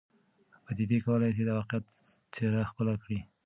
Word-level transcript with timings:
پدیدې 0.65 0.97
کولای 1.05 1.31
سي 1.37 1.43
د 1.45 1.49
واقعیت 1.57 1.85
څېره 2.33 2.61
خپل 2.71 2.87
کړي. 3.03 3.19